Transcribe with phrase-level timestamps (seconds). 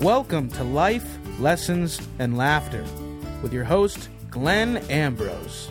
[0.00, 2.82] Welcome to Life, Lessons, and Laughter
[3.42, 5.70] with your host, Glenn Ambrose.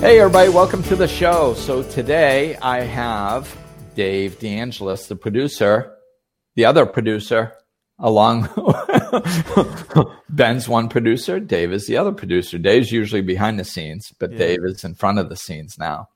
[0.00, 1.54] Hey, everybody, welcome to the show.
[1.54, 3.56] So, today I have
[3.94, 5.94] Dave DeAngelis, the producer,
[6.56, 7.52] the other producer,
[7.98, 8.48] along
[10.28, 11.40] Ben's one producer.
[11.40, 12.58] Dave is the other producer.
[12.58, 14.38] Dave's usually behind the scenes, but Yeah.
[14.38, 16.08] Dave is in front of the scenes now.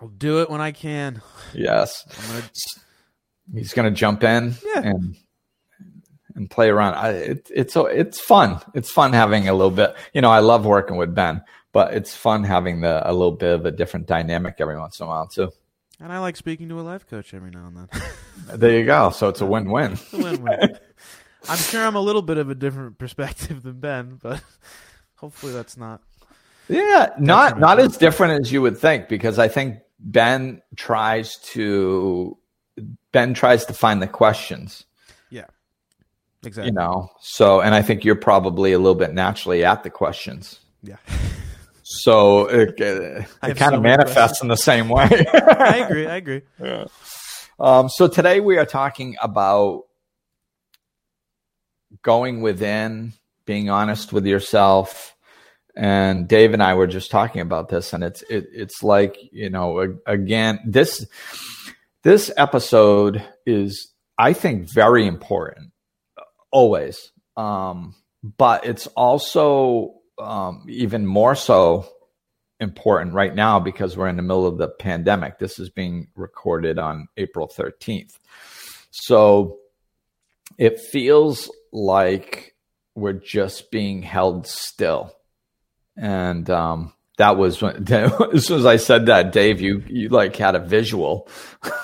[0.00, 1.22] I'll do it when I can.
[1.54, 2.04] Yes.
[2.28, 2.42] Gonna,
[3.54, 4.82] He's going to jump in Yeah.
[4.82, 5.16] and
[6.34, 6.94] and play around.
[6.94, 8.60] I, it, it's it's fun.
[8.74, 9.94] It's fun having a little bit.
[10.12, 11.40] You know, I love working with Ben,
[11.72, 15.06] but it's fun having the a little bit of a different dynamic every once in
[15.06, 15.50] a while too.
[15.98, 18.58] and I like speaking to a life coach every now and then.
[18.58, 19.08] There you go.
[19.10, 19.92] So it's a win-win.
[19.92, 20.78] It's a win-win.
[21.48, 24.42] I'm sure I'm a little bit of a different perspective than Ben, but
[25.16, 26.02] hopefully that's not.
[26.68, 32.36] Yeah, not not as different as you would think because I think Ben tries to
[33.12, 34.84] Ben tries to find the questions,
[35.30, 35.44] Yeah,
[36.44, 36.70] exactly.
[36.70, 37.08] you know.
[37.20, 40.58] So, and I think you're probably a little bit naturally at the questions.
[40.82, 40.96] Yeah,
[41.84, 45.08] So it, uh, I it kind so of manifests in the same way.
[45.32, 46.06] I agree.
[46.08, 46.42] I agree.
[47.60, 49.84] um, so today we are talking about
[52.06, 53.12] going within,
[53.46, 55.16] being honest with yourself.
[55.76, 59.50] And Dave and I were just talking about this, and it's it, it's like you
[59.50, 61.06] know again this
[62.02, 65.72] this episode is I think very important
[66.50, 67.94] always, um,
[68.38, 71.86] but it's also um, even more so
[72.58, 75.38] important right now because we're in the middle of the pandemic.
[75.38, 78.12] This is being recorded on April 13th.
[78.90, 79.58] So
[80.56, 82.54] it feels like
[82.94, 85.12] we're just being held still.
[85.96, 90.34] And um, that was when, as soon as I said that, Dave, you, you like
[90.36, 91.28] had a visual.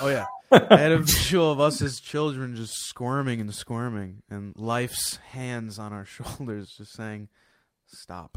[0.00, 0.26] Oh yeah.
[0.52, 5.78] I had a visual of us as children just squirming and squirming, and life's hands
[5.78, 7.28] on our shoulders, just saying,
[7.86, 8.36] "Stop."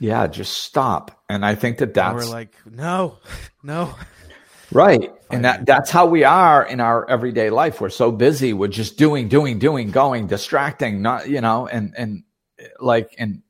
[0.00, 1.22] Yeah, just stop.
[1.28, 3.18] And I think that And that's we're like, "No,
[3.62, 3.94] no."
[4.72, 5.12] Right.
[5.30, 7.80] And that, that's how we are in our everyday life.
[7.80, 8.52] We're so busy.
[8.52, 12.24] We're just doing, doing, doing, going, distracting, not, you know, and, and
[12.78, 13.42] like, and,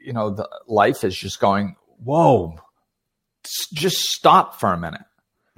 [0.00, 2.56] you know, the life is just going, whoa,
[3.74, 5.02] just stop for a minute.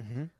[0.01, 0.31] Mhm.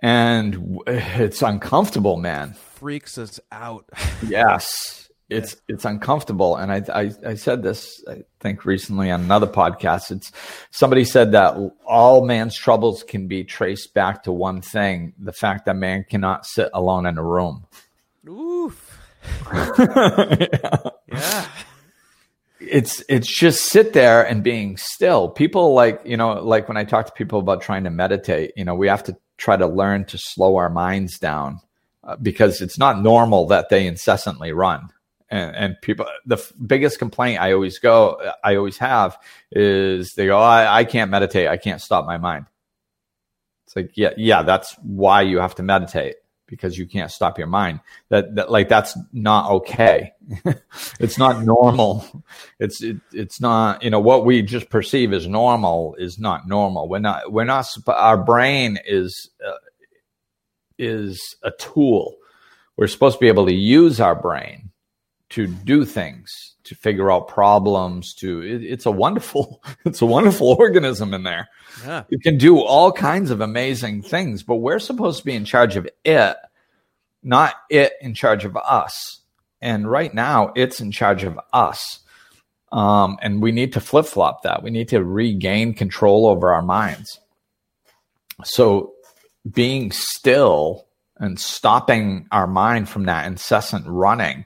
[0.00, 2.54] And it's uncomfortable, man.
[2.54, 3.88] Freaks us out.
[4.26, 5.08] Yes.
[5.28, 10.10] It's it's uncomfortable, and I, I I said this I think recently on another podcast.
[10.10, 10.30] It's
[10.70, 11.56] somebody said that
[11.86, 16.44] all man's troubles can be traced back to one thing: the fact that man cannot
[16.44, 17.66] sit alone in a room.
[18.28, 18.98] Oof.
[21.12, 21.46] Yeah.
[22.60, 25.28] it's it's just sit there and being still.
[25.28, 28.64] People like you know like when I talk to people about trying to meditate, you
[28.64, 31.60] know, we have to try to learn to slow our minds down
[32.04, 34.88] uh, because it's not normal that they incessantly run.
[35.32, 39.16] And, and people, the f- biggest complaint I always go, I always have
[39.50, 41.48] is they go, I, I can't meditate.
[41.48, 42.44] I can't stop my mind.
[43.66, 46.16] It's like, yeah, yeah, that's why you have to meditate
[46.46, 47.80] because you can't stop your mind.
[48.10, 50.12] That, that like, that's not okay.
[51.00, 52.04] it's not normal.
[52.60, 56.90] It's, it, it's not, you know, what we just perceive as normal is not normal.
[56.90, 59.52] We're not, we're not, our brain is, uh,
[60.76, 62.16] is a tool.
[62.76, 64.71] We're supposed to be able to use our brain
[65.32, 68.14] to do things, to figure out problems.
[68.14, 71.48] To it, it's a wonderful, it's a wonderful organism in there.
[71.84, 72.04] Yeah.
[72.10, 75.76] It can do all kinds of amazing things, but we're supposed to be in charge
[75.76, 76.36] of it,
[77.22, 79.20] not it in charge of us.
[79.60, 82.00] And right now, it's in charge of us.
[82.72, 84.62] Um, and we need to flip flop that.
[84.62, 87.20] We need to regain control over our minds.
[88.44, 88.94] So
[89.48, 94.44] being still and stopping our mind from that incessant running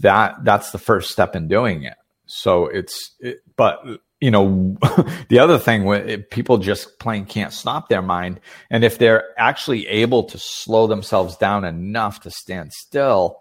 [0.00, 1.96] that that's the first step in doing it.
[2.26, 3.82] So it's it, but
[4.20, 4.76] you know
[5.28, 8.40] the other thing when people just plain can't stop their mind.
[8.70, 13.38] And if they're actually able to slow themselves down enough to stand still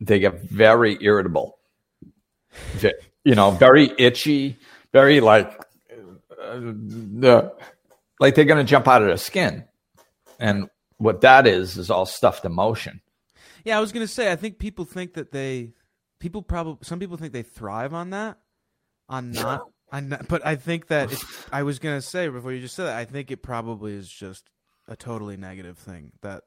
[0.00, 1.58] they get very irritable.
[3.24, 4.56] You know very itchy
[4.92, 5.52] very like
[6.42, 7.52] uh, the
[8.20, 9.64] like they're going to jump out of their skin.
[10.40, 13.00] And what that is is all stuffed emotion
[13.68, 14.32] Yeah, I was gonna say.
[14.32, 15.74] I think people think that they,
[16.20, 18.38] people probably, some people think they thrive on that,
[19.10, 20.26] on not, on not.
[20.26, 21.14] But I think that
[21.52, 22.96] I was gonna say before you just said that.
[22.96, 24.48] I think it probably is just
[24.86, 26.12] a totally negative thing.
[26.22, 26.44] That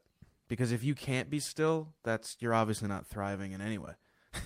[0.48, 3.94] because if you can't be still, that's you're obviously not thriving in any way.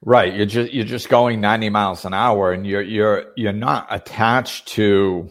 [0.00, 0.32] Right.
[0.32, 4.68] You're just you're just going 90 miles an hour and you're you're you're not attached
[4.68, 5.28] to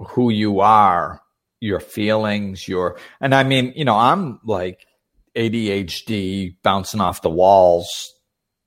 [0.00, 1.22] who you are,
[1.60, 4.84] your feelings, your and I mean, you know, I'm like
[5.36, 8.12] ADHD bouncing off the walls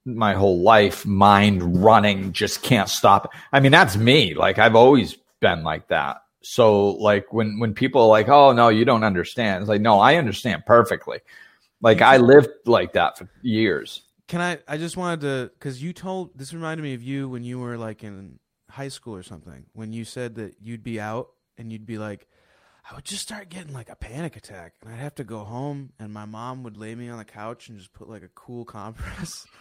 [0.06, 3.32] my whole life, mind running, just can't stop.
[3.52, 4.34] I mean, that's me.
[4.34, 6.18] Like I've always been like that.
[6.42, 10.00] So like when when people are like, "Oh no, you don't understand," it's like, no,
[10.00, 11.20] I understand perfectly.
[11.82, 14.02] Like I lived like that for years.
[14.28, 14.60] Can I?
[14.68, 17.78] I just wanted to because you told this reminded me of you when you were
[17.78, 18.40] like in
[18.70, 22.28] high school or something when you said that you'd be out and you'd be like,
[22.90, 25.92] I would just start getting like a panic attack and I'd have to go home
[26.00, 28.66] and my mom would lay me on the couch and just put like a cool
[28.66, 29.46] compress.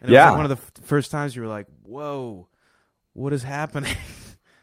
[0.00, 0.24] And it Yeah.
[0.26, 2.48] was like one of the f- first times you were like, "Whoa,
[3.12, 3.94] what is happening?"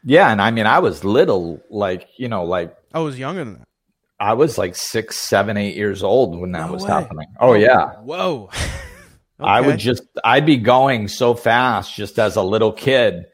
[0.04, 3.54] Yeah, and I mean, I was little, like you know, like I was younger than
[3.60, 3.68] that.
[4.18, 6.90] I was like six, seven, eight years old when that No was way.
[6.90, 7.26] happening.
[7.38, 8.50] Oh yeah, Whoa.
[9.40, 13.24] I would just, I'd be going so fast just as a little kid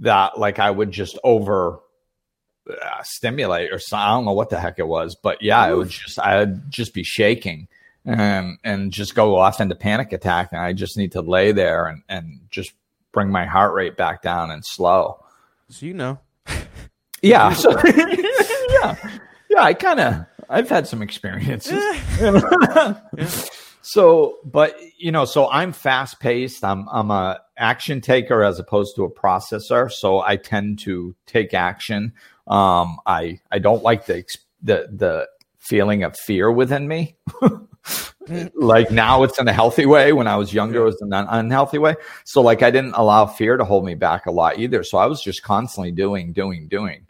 [0.00, 1.80] that like I would just over
[2.68, 5.74] uh, stimulate or so, I don't know what the heck it was, but yeah, it
[5.74, 7.68] would just, I'd just be shaking
[8.04, 11.86] and and just go off into panic attack, and I just need to lay there
[11.86, 12.72] and and just
[13.12, 15.24] bring my heart rate back down and slow.
[15.68, 16.18] So you know.
[17.22, 17.54] Yeah.
[17.54, 18.94] So, yeah.
[19.48, 19.62] Yeah.
[19.62, 21.82] I kind of, I've had some experiences.
[23.80, 26.64] So, but you know, so I'm fast paced.
[26.64, 29.90] I'm, I'm a action taker as opposed to a processor.
[29.90, 32.12] So I tend to take action.
[32.46, 34.24] Um, I, I don't like the,
[34.62, 35.28] the, the
[35.58, 37.16] feeling of fear within me.
[38.54, 40.12] like now it's in a healthy way.
[40.12, 41.96] When I was younger, it was in an unhealthy way.
[42.24, 44.82] So like I didn't allow fear to hold me back a lot either.
[44.82, 47.06] So I was just constantly doing, doing, doing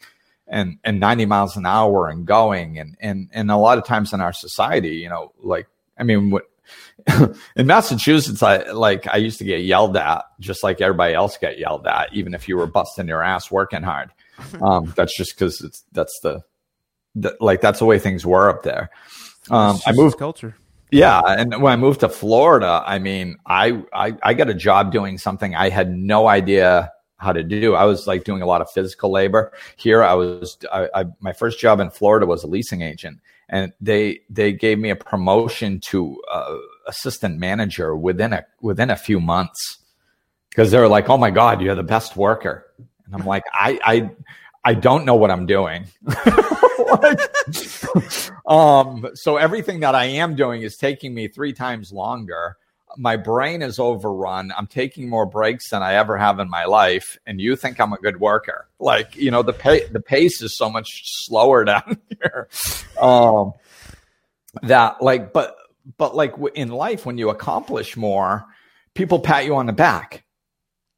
[0.46, 2.78] and, and 90 miles an hour and going.
[2.78, 5.66] And, and, and a lot of times in our society, you know, like,
[5.98, 6.44] I mean, what,
[7.56, 11.58] in Massachusetts, I like I used to get yelled at, just like everybody else get
[11.58, 14.10] yelled at, even if you were busting your ass working hard.
[14.60, 16.42] Um, that's just because it's that's the,
[17.14, 18.90] the like that's the way things were up there.
[19.50, 20.56] Um, I moved culture.
[20.90, 24.92] yeah, and when I moved to Florida, I mean, I, I I got a job
[24.92, 27.74] doing something I had no idea how to do.
[27.74, 29.52] I was like doing a lot of physical labor.
[29.76, 33.72] Here, I was I, I my first job in Florida was a leasing agent, and
[33.80, 36.56] they they gave me a promotion to uh,
[36.86, 39.78] assistant manager within a within a few months
[40.50, 42.65] because they were like, "Oh my God, you're the best worker,"
[43.06, 44.10] and I'm like, "I I
[44.64, 45.86] I don't know what I'm doing."
[48.46, 52.56] Um, so everything that I am doing is taking me three times longer.
[52.96, 54.52] My brain is overrun.
[54.56, 57.18] I'm taking more breaks than I ever have in my life.
[57.26, 58.68] And you think I'm a good worker.
[58.78, 62.48] Like, you know, the pay, the pace is so much slower down here.
[63.00, 63.52] Um,
[64.62, 65.56] that like, but,
[65.98, 68.46] but like in life, when you accomplish more,
[68.94, 70.24] people pat you on the back,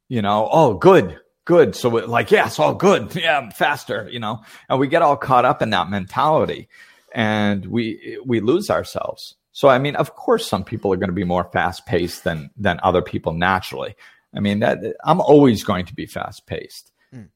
[0.08, 1.74] you know, oh, good, good.
[1.74, 3.16] So it, like, yeah, it's all good.
[3.16, 6.68] Yeah, I'm faster, you know, and we get all caught up in that mentality
[7.12, 9.34] and we, we lose ourselves.
[9.52, 12.50] So, I mean, of course, some people are going to be more fast paced than,
[12.58, 13.96] than other people naturally.
[14.36, 16.92] I mean, that I'm always going to be fast paced.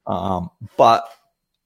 [0.06, 1.08] Um, but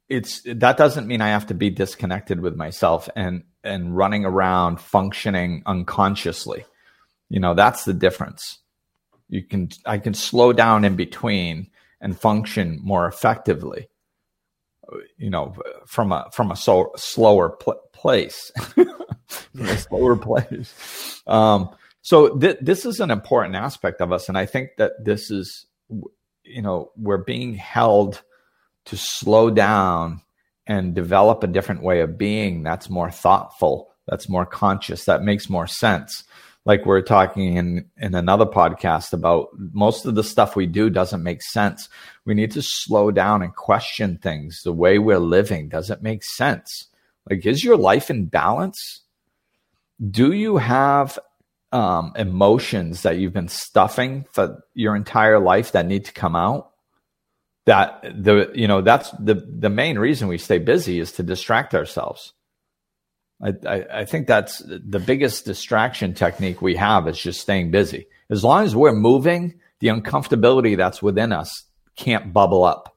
[0.08, 4.80] it's, that doesn't mean I have to be disconnected with myself and, and running around
[4.80, 6.64] functioning unconsciously.
[7.28, 8.58] You know, that's the difference.
[9.28, 13.88] You can, I can slow down in between and function more effectively
[15.16, 15.54] you know
[15.86, 18.52] from a from a so slower pl- place.
[19.56, 21.20] From a slower place.
[21.26, 21.70] Um
[22.02, 25.66] so th- this is an important aspect of us and i think that this is
[26.44, 28.22] you know we're being held
[28.84, 30.22] to slow down
[30.68, 35.50] and develop a different way of being that's more thoughtful that's more conscious that makes
[35.50, 36.22] more sense
[36.66, 41.22] like we're talking in in another podcast about most of the stuff we do doesn't
[41.22, 41.88] make sense.
[42.26, 44.60] We need to slow down and question things.
[44.64, 46.88] The way we're living doesn't make sense?
[47.30, 49.02] Like is your life in balance?
[50.10, 51.18] Do you have
[51.72, 56.72] um, emotions that you've been stuffing for your entire life that need to come out?
[57.66, 61.74] That the you know that's the the main reason we stay busy is to distract
[61.74, 62.32] ourselves
[63.42, 68.06] I, I, I think that's the biggest distraction technique we have is just staying busy.
[68.30, 71.64] As long as we're moving, the uncomfortability that's within us
[71.96, 72.96] can't bubble up.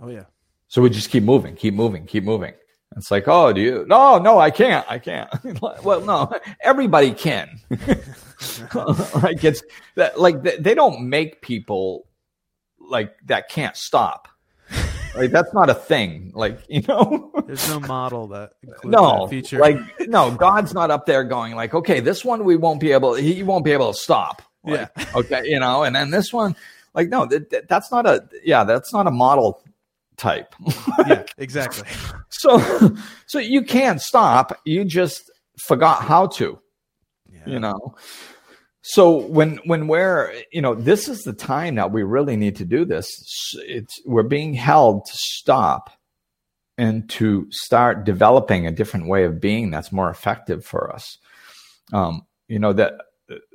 [0.00, 0.24] Oh yeah.
[0.68, 2.54] So we just keep moving, keep moving, keep moving.
[2.96, 3.84] It's like, oh, do you?
[3.86, 4.84] No, no, I can't.
[4.90, 5.30] I can't.
[5.84, 7.60] well, no, everybody can.
[7.70, 9.62] like it's
[9.94, 12.06] that, like they they don't make people
[12.78, 14.28] like that can't stop.
[15.14, 16.32] Like that's not a thing.
[16.34, 17.32] Like you know.
[17.46, 19.58] There's no model that includes no that feature.
[19.58, 23.14] like no god's not up there going like okay this one we won't be able
[23.14, 25.04] he won't be able to stop Like, yeah.
[25.14, 26.54] okay, you know, and then this one,
[26.94, 29.62] like, no, that, that's not a yeah, that's not a model
[30.16, 30.54] type.
[31.06, 31.88] yeah, exactly.
[32.28, 32.94] So,
[33.26, 34.58] so you can't stop.
[34.64, 36.58] You just forgot how to.
[37.32, 37.40] Yeah.
[37.46, 37.94] You know.
[38.82, 42.64] So when when we're you know this is the time that we really need to
[42.64, 43.06] do this.
[43.66, 45.90] It's we're being held to stop
[46.78, 51.18] and to start developing a different way of being that's more effective for us.
[51.92, 52.94] Um, you know that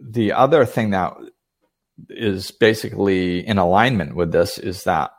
[0.02, 1.16] the other thing that
[2.10, 5.12] is basically in alignment with this is that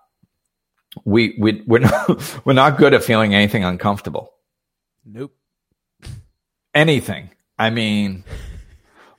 [1.04, 4.32] we we we're not, we're not good at feeling anything uncomfortable.
[5.04, 5.34] Nope.
[6.75, 7.30] Anything.
[7.58, 8.25] I mean,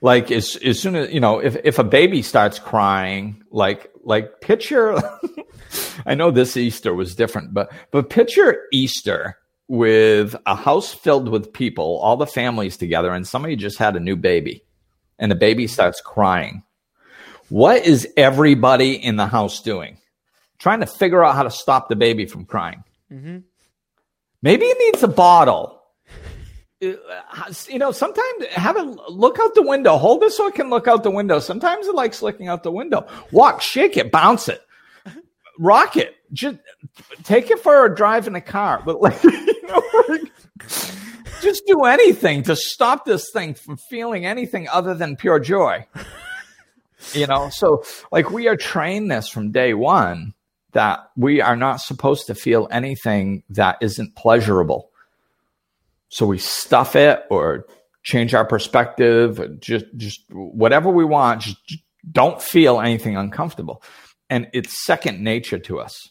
[0.00, 4.40] like as as soon as you know, if if a baby starts crying, like like
[4.40, 5.00] picture.
[6.06, 11.52] I know this Easter was different, but but picture Easter with a house filled with
[11.52, 14.64] people, all the families together, and somebody just had a new baby,
[15.18, 16.62] and the baby starts crying.
[17.48, 19.98] What is everybody in the house doing?
[20.58, 22.84] Trying to figure out how to stop the baby from crying.
[23.12, 23.38] Mm-hmm.
[24.42, 25.77] Maybe it needs a bottle
[26.80, 29.96] Uh, you know, sometimes have a look out the window.
[29.96, 31.40] Hold it so it can look out the window.
[31.40, 33.06] Sometimes it likes looking out the window.
[33.32, 34.62] Walk, shake it, bounce it,
[35.58, 36.14] rock it.
[36.32, 36.58] Just
[37.24, 38.80] take it for a drive in a car.
[38.84, 40.32] But like, you know, like,
[41.42, 45.84] just do anything to stop this thing from feeling anything other than pure joy.
[47.12, 50.34] You know, so like we are trained this from day one
[50.72, 54.90] that we are not supposed to feel anything that isn't pleasurable
[56.08, 57.66] so we stuff it or
[58.02, 61.42] change our perspective, just just whatever we want.
[61.42, 63.82] Just, just don't feel anything uncomfortable,
[64.30, 66.08] and it's second nature to us.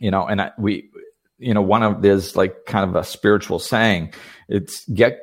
[0.00, 0.90] You know, and I, we,
[1.38, 4.14] you know, one of there's like kind of a spiritual saying.
[4.48, 5.20] It's get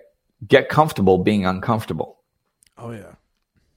[0.48, 2.20] get comfortable being uncomfortable.
[2.77, 3.15] Oh yeah,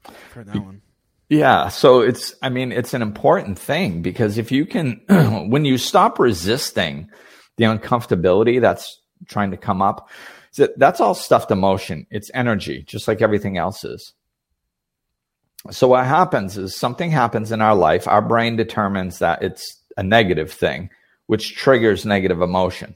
[0.06, 0.82] I've heard that one.
[1.28, 1.68] Yeah.
[1.68, 5.02] So it's, I mean, it's an important thing because if you can,
[5.50, 7.10] when you stop resisting
[7.58, 10.08] the uncomfortability that's trying to come up.
[10.50, 12.06] So that's all stuffed emotion.
[12.10, 14.12] It's energy, just like everything else is.
[15.70, 18.06] So what happens is something happens in our life.
[18.06, 20.90] Our brain determines that it's a negative thing,
[21.26, 22.94] which triggers negative emotion.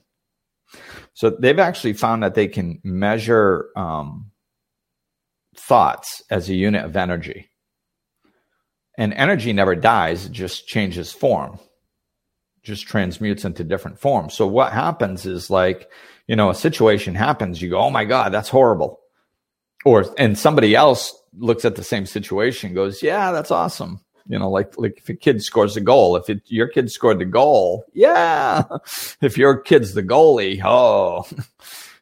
[1.14, 4.30] So they've actually found that they can measure um,
[5.56, 7.50] thoughts as a unit of energy.
[8.96, 11.58] And energy never dies, it just changes form,
[12.62, 14.34] just transmutes into different forms.
[14.34, 15.90] So what happens is like
[16.26, 19.00] you know, a situation happens, you go, oh my God, that's horrible.
[19.84, 24.00] Or, and somebody else looks at the same situation goes, yeah, that's awesome.
[24.28, 27.18] You know, like, like if a kid scores a goal, if it, your kid scored
[27.18, 28.62] the goal, yeah.
[29.20, 31.26] If your kid's the goalie, oh.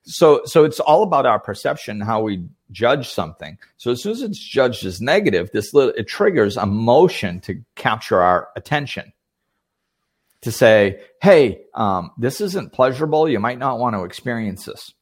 [0.02, 3.59] So, so it's all about our perception, how we judge something.
[3.76, 8.21] So as soon as it's judged as negative, this little, it triggers emotion to capture
[8.21, 9.12] our attention
[10.42, 13.28] to say, hey, um, this isn't pleasurable.
[13.28, 14.92] You might not want to experience this.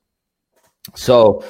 [0.95, 1.45] So,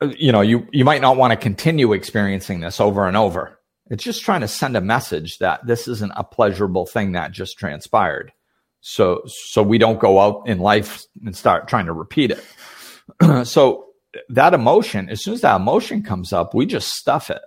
[0.00, 3.58] uh, you know, you, you might not want to continue experiencing this over and over.
[3.88, 7.58] It's just trying to send a message that this isn't a pleasurable thing that just
[7.58, 8.32] transpired.
[8.80, 13.46] So, so we don't go out in life and start trying to repeat it.
[13.46, 13.86] so
[14.28, 17.42] that emotion, as soon as that emotion comes up, we just stuff it.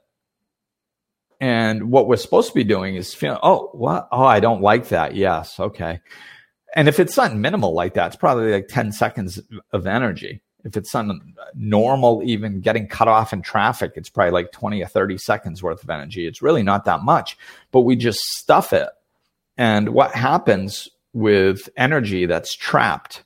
[1.40, 4.08] And what we're supposed to be doing is feeling, oh, what?
[4.12, 5.16] Oh, I don't like that.
[5.16, 5.60] Yes.
[5.60, 6.02] Okay.
[6.76, 9.40] And if it's something minimal like that, it's probably like 10 seconds
[9.72, 10.42] of energy.
[10.66, 14.88] If it's something normal, even getting cut off in traffic, it's probably like 20 or
[14.88, 16.28] 30 seconds worth of energy.
[16.28, 17.38] It's really not that much,
[17.72, 18.90] but we just stuff it.
[19.58, 23.24] And what happens with energy that's trapped,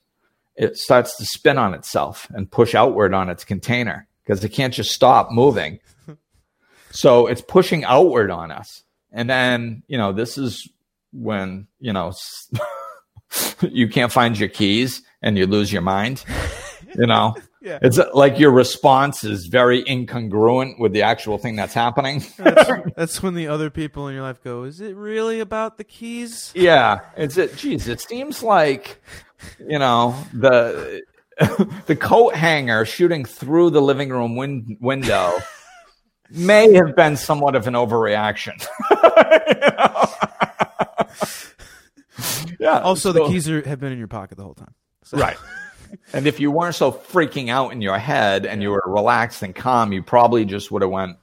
[0.55, 4.73] it starts to spin on itself and push outward on its container because it can't
[4.73, 5.79] just stop moving.
[6.93, 8.83] So it's pushing outward on us.
[9.11, 10.69] And then, you know, this is
[11.11, 12.13] when, you know,
[13.61, 16.23] you can't find your keys and you lose your mind.
[16.95, 17.79] You know, yeah.
[17.81, 22.23] it's uh, like your response is very incongruent with the actual thing that's happening.
[22.37, 25.83] that's, that's, when the other people in your life go, "Is it really about the
[25.83, 27.57] keys?" Yeah, it's it.
[27.57, 29.01] Geez, it seems like
[29.57, 31.01] you know the
[31.87, 35.33] the coat hanger shooting through the living room win- window
[36.33, 38.65] may have been somewhat of an overreaction.
[42.59, 42.79] yeah.
[42.79, 44.73] Also, so, the keys are, have been in your pocket the whole time.
[45.03, 45.17] So.
[45.17, 45.37] Right.
[46.11, 49.53] And if you weren't so freaking out in your head and you were relaxed and
[49.53, 51.17] calm, you probably just would have went.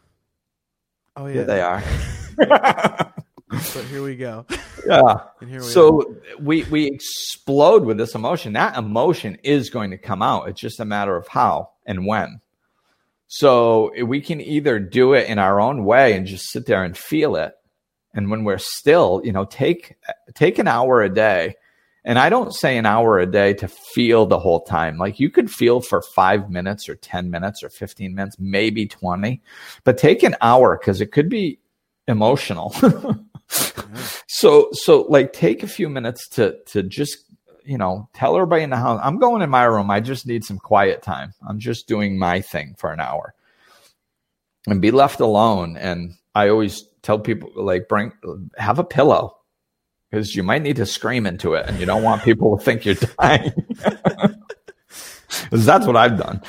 [1.17, 1.83] Oh yeah, they are.
[2.37, 4.47] but here we go.
[4.87, 5.23] Yeah.
[5.41, 6.41] We so are.
[6.41, 8.53] we we explode with this emotion.
[8.53, 10.49] That emotion is going to come out.
[10.49, 12.41] It's just a matter of how and when.
[13.31, 16.83] So eh, we can either do it in our own way and just sit there
[16.85, 17.55] and feel it.
[18.13, 19.97] And when we're still, you know, take
[20.35, 21.55] take an hour a day.
[22.05, 24.97] And I don't say an hour a day to feel the whole time.
[24.97, 29.41] Like you could feel for five minutes or 10 minutes or 15 minutes, maybe 20,
[29.85, 31.61] but take an hour because it could be
[32.09, 32.75] emotional.
[34.29, 37.19] so, so like take a few minutes to, to just
[37.71, 39.93] you know, tell everybody in the house, I'm going in my room.
[39.93, 41.33] I just need some quiet time.
[41.49, 43.33] I'm just doing my thing for an hour
[44.67, 45.77] and be left alone.
[45.77, 48.11] And I always tell people, like, bring,
[48.59, 49.37] have a pillow
[50.11, 52.85] because you might need to scream into it and you don't want people to think
[52.85, 53.53] you're dying.
[55.45, 56.43] Because that's what I've done.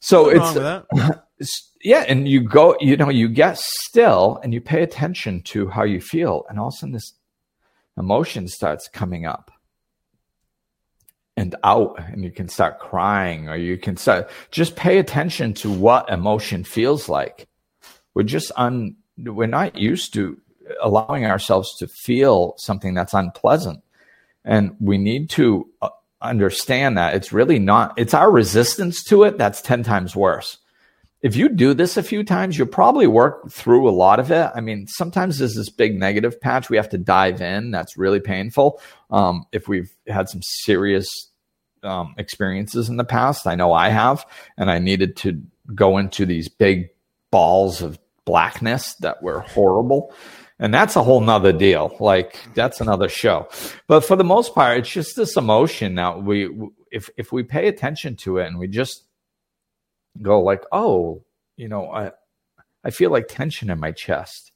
[0.00, 2.04] So it's, yeah.
[2.06, 6.02] And you go, you know, you get still and you pay attention to how you
[6.02, 6.44] feel.
[6.50, 7.14] And all of a sudden this
[7.96, 9.50] emotion starts coming up
[11.36, 15.70] and out and you can start crying or you can start just pay attention to
[15.70, 17.46] what emotion feels like.
[18.14, 20.38] We're just un we're not used to
[20.82, 23.82] allowing ourselves to feel something that's unpleasant.
[24.44, 25.90] And we need to uh,
[26.22, 30.58] understand that it's really not it's our resistance to it that's 10 times worse
[31.22, 34.50] if you do this a few times you'll probably work through a lot of it
[34.54, 38.20] i mean sometimes there's this big negative patch we have to dive in that's really
[38.20, 38.80] painful
[39.10, 41.06] um, if we've had some serious
[41.86, 43.46] um, experiences in the past.
[43.46, 45.42] I know I have, and I needed to
[45.74, 46.90] go into these big
[47.30, 50.12] balls of blackness that were horrible.
[50.58, 51.94] And that's a whole nother deal.
[52.00, 53.48] Like that's another show.
[53.88, 56.48] But for the most part, it's just this emotion that we,
[56.90, 59.04] if, if we pay attention to it and we just
[60.22, 61.22] go like, oh,
[61.56, 62.12] you know, I,
[62.84, 64.52] I feel like tension in my chest.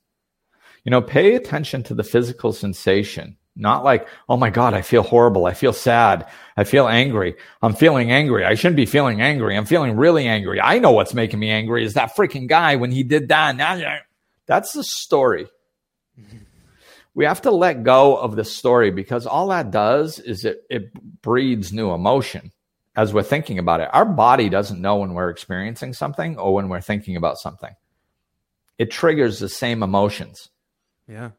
[0.85, 5.03] You know, pay attention to the physical sensation not like, oh my God, I feel
[5.03, 5.47] horrible.
[5.47, 6.27] I feel sad.
[6.57, 7.37] I feel angry.
[7.61, 8.45] I'm feeling angry.
[8.45, 9.57] I shouldn't be feeling angry.
[9.57, 10.61] I'm feeling really angry.
[10.61, 14.05] I know what's making me angry is that freaking guy when he did that.
[14.47, 15.47] That's the story.
[17.13, 20.93] We have to let go of the story because all that does is it, it
[21.23, 22.53] breeds new emotion
[22.97, 23.89] as we're thinking about it.
[23.93, 27.75] Our body doesn't know when we're experiencing something or when we're thinking about something.
[28.79, 30.49] It triggers the same emotions.
[31.07, 31.31] Yeah.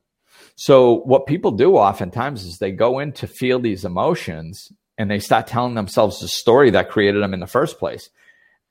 [0.56, 5.20] So what people do oftentimes is they go in to feel these emotions and they
[5.20, 8.10] start telling themselves the story that created them in the first place.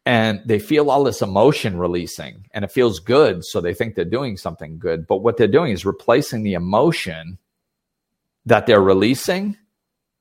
[0.06, 3.44] And they feel all this emotion releasing and it feels good.
[3.44, 5.06] So they think they're doing something good.
[5.06, 7.38] But what they're doing is replacing the emotion
[8.46, 9.58] that they're releasing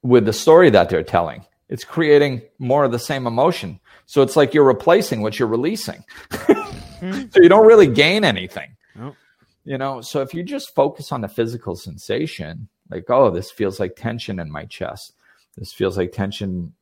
[0.01, 1.45] with the story that they're telling.
[1.69, 3.79] It's creating more of the same emotion.
[4.05, 6.03] So it's like you're replacing what you're releasing.
[6.31, 7.21] Hmm.
[7.31, 8.75] so you don't really gain anything.
[8.95, 9.15] Nope.
[9.65, 13.79] You know, so if you just focus on the physical sensation, like, oh, this feels
[13.79, 15.13] like tension in my chest.
[15.57, 16.73] This feels like tension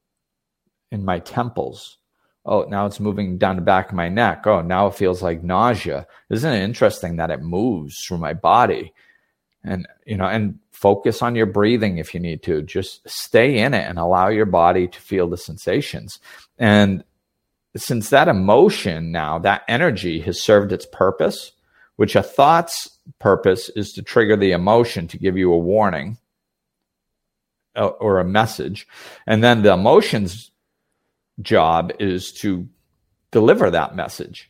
[0.92, 1.98] in my temples.
[2.46, 4.48] Oh, now it's moving down the back of my neck.
[4.48, 6.08] Oh, now it feels like nausea.
[6.30, 8.94] Isn't it interesting that it moves through my body?
[9.68, 12.62] And, you know, and focus on your breathing if you need to.
[12.62, 16.20] Just stay in it and allow your body to feel the sensations.
[16.58, 17.04] And
[17.76, 21.52] since that emotion now, that energy has served its purpose,
[21.98, 26.18] which a thought's purpose is to trigger the emotion to give you a warning
[27.76, 28.88] uh, or a message.
[29.26, 30.52] And then the emotion's
[31.42, 32.68] job is to
[33.32, 34.50] deliver that message.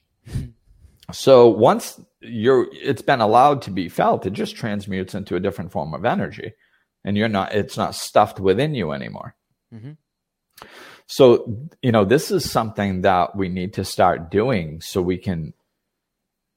[1.12, 5.72] So once you're it's been allowed to be felt, it just transmutes into a different
[5.72, 6.54] form of energy.
[7.04, 9.36] And you're not it's not stuffed within you anymore.
[9.74, 9.94] Mm-hmm.
[11.06, 15.54] So, you know, this is something that we need to start doing so we can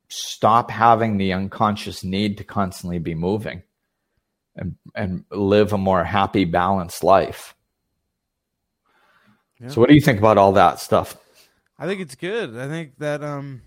[0.09, 3.63] stop having the unconscious need to constantly be moving
[4.57, 7.55] and and live a more happy balanced life
[9.61, 9.69] yeah.
[9.69, 11.17] so what do you think about all that stuff
[11.79, 13.63] i think it's good i think that um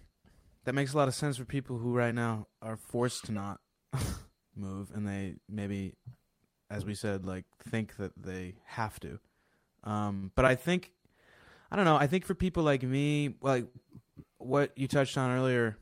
[0.65, 3.59] that makes a lot of sense for people who right now are forced to not
[4.55, 5.95] move and they maybe
[6.69, 9.19] as we said like think that they have to
[9.83, 10.91] um but i think
[11.71, 13.65] i don't know i think for people like me like
[14.37, 15.77] what you touched on earlier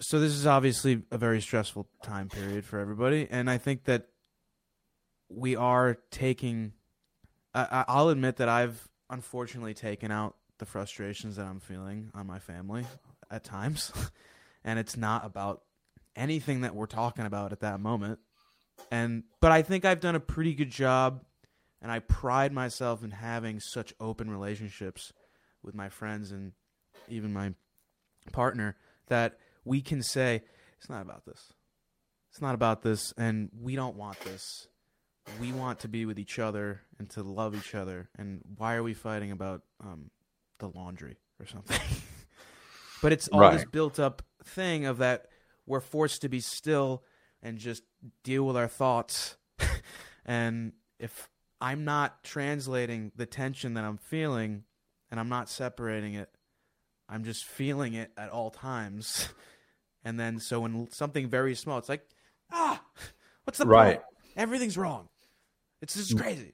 [0.00, 4.08] so this is obviously a very stressful time period for everybody, and I think that
[5.28, 6.72] we are taking.
[7.54, 12.38] I, I'll admit that I've unfortunately taken out the frustrations that I'm feeling on my
[12.38, 12.84] family
[13.30, 13.92] at times,
[14.64, 15.62] and it's not about
[16.16, 18.18] anything that we're talking about at that moment.
[18.90, 21.24] And but I think I've done a pretty good job,
[21.80, 25.12] and I pride myself in having such open relationships
[25.62, 26.52] with my friends and
[27.08, 27.54] even my
[28.32, 28.76] partner
[29.08, 30.42] that we can say,
[30.78, 31.52] it's not about this.
[32.30, 34.66] It's not about this, and we don't want this.
[35.40, 38.10] We want to be with each other and to love each other.
[38.18, 40.10] And why are we fighting about um,
[40.58, 41.18] the laundry?
[41.40, 41.80] or something.
[43.02, 45.26] but it's all this built up thing of that
[45.66, 47.02] we're forced to be still
[47.42, 47.82] and just
[48.22, 49.36] deal with our thoughts.
[50.24, 51.28] and if
[51.60, 54.64] I'm not translating the tension that I'm feeling
[55.10, 56.30] and I'm not separating it,
[57.08, 59.28] I'm just feeling it at all times.
[60.06, 62.06] And then so when something very small, it's like,
[62.52, 62.82] ah,
[63.44, 63.96] what's the Right.
[63.96, 64.06] point?
[64.36, 65.08] Everything's wrong.
[65.80, 66.52] It's just crazy.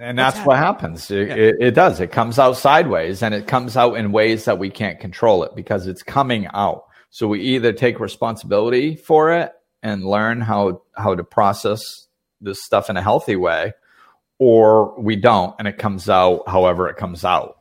[0.00, 1.10] And that's what happens.
[1.10, 2.00] It, it, it does.
[2.00, 5.56] It comes out sideways and it comes out in ways that we can't control it
[5.56, 6.84] because it's coming out.
[7.10, 12.06] So we either take responsibility for it and learn how, how to process
[12.40, 13.72] this stuff in a healthy way,
[14.38, 17.58] or we don't and it comes out however it comes out.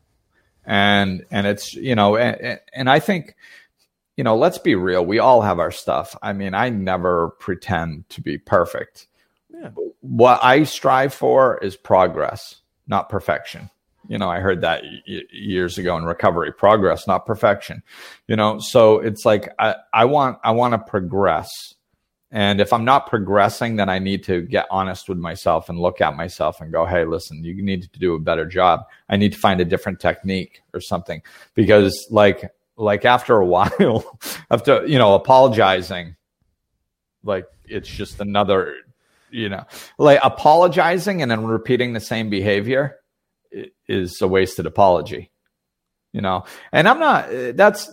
[0.63, 3.35] And, and it's, you know, and, and I think,
[4.15, 5.03] you know, let's be real.
[5.03, 6.15] We all have our stuff.
[6.21, 9.07] I mean, I never pretend to be perfect
[9.59, 9.69] Yeah.
[10.01, 13.69] what I strive for is progress, not perfection.
[14.07, 17.83] You know, I heard that y- years ago in recovery, progress, not perfection.
[18.27, 21.49] You know, so it's like I, I want I want to progress.
[22.29, 26.01] And if I'm not progressing, then I need to get honest with myself and look
[26.01, 28.81] at myself and go, hey, listen, you need to do a better job.
[29.07, 31.21] I need to find a different technique or something.
[31.55, 34.19] Because like like after a while,
[34.51, 36.15] after you know, apologizing,
[37.23, 38.75] like it's just another
[39.31, 39.65] you know
[39.97, 42.97] like apologizing and then repeating the same behavior
[43.87, 45.31] is a wasted apology
[46.13, 46.45] you know?
[46.71, 47.89] And i'm not uh, that's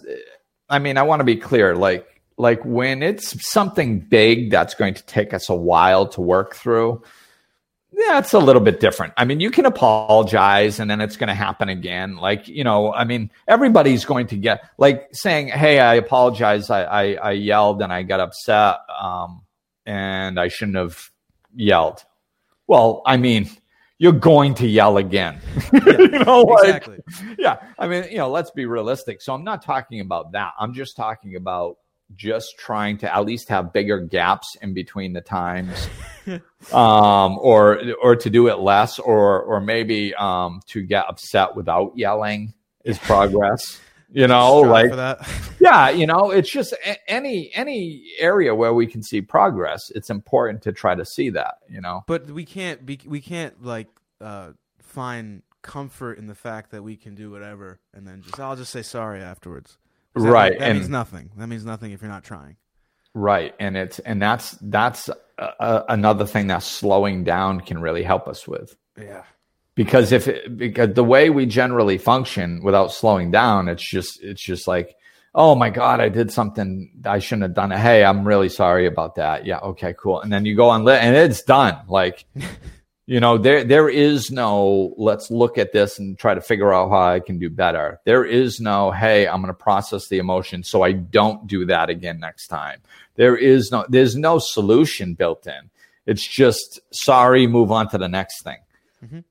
[0.69, 4.95] i mean i want to be clear like like when it's something big that's going
[4.95, 7.03] to take us a while to work through
[7.97, 9.13] yeah a little bit different.
[9.17, 12.17] I mean you can apologize and then it's going to happen again.
[12.17, 16.71] Like you know i mean everybody's going to get like saying hey i apologize.
[16.71, 19.43] I i, I yelled and i got upset um
[19.87, 21.11] and i shouldn't have
[21.55, 22.05] yelled.
[22.67, 23.51] Well i mean
[23.99, 25.41] you're going to yell again.
[25.73, 26.99] You know like, exactly.
[27.39, 27.59] yeah.
[27.79, 29.23] I mean you know let's be realistic.
[29.23, 30.53] So i'm not talking about that.
[30.59, 31.77] I'm just talking about
[32.15, 35.89] just trying to at least have bigger gaps in between the times
[36.73, 41.93] um or or to do it less or or maybe um to get upset without
[41.97, 42.53] yelling
[42.85, 43.81] is progress
[44.15, 45.29] you know like that.
[45.61, 50.09] yeah you know it's just a- any any area where we can see progress it's
[50.11, 53.89] important to try to see that you know but we can't be we can't like
[54.21, 54.51] uh
[54.81, 58.71] find comfort in the fact that we can do whatever and then just I'll just
[58.73, 59.79] say sorry afterwards
[60.15, 61.31] that- Right, That and- means nothing.
[61.37, 62.57] That means nothing if you're not trying.
[63.15, 65.17] Right, and it's and that's that's a,
[65.59, 69.23] a, another thing that slowing down can really help us with Yeah.
[69.75, 74.43] Because if it, because the way we generally function without slowing down, it's just it's
[74.43, 74.97] just like
[75.37, 77.79] oh my god, I did something I shouldn't have done it.
[77.79, 79.45] Hey, I'm really sorry about that.
[79.45, 80.21] Yeah, okay, cool.
[80.21, 81.77] And then you go on lit and it's done.
[81.89, 82.25] Like
[83.07, 86.89] you know there there is no let's look at this and try to figure out
[86.89, 90.63] how i can do better there is no hey i'm going to process the emotion
[90.63, 92.81] so i don't do that again next time
[93.17, 95.69] there is no there's no solution built in
[96.07, 98.57] it's just sorry move on to the next thing
[99.05, 99.25] Mhm.